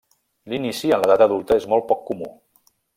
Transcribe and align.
L'inici 0.53 0.91
en 0.97 1.05
l'edat 1.05 1.25
adulta 1.27 1.61
és 1.63 1.71
molt 1.75 1.89
poc 1.93 2.05
comú. 2.11 2.35